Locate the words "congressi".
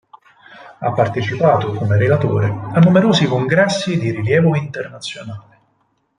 3.27-3.99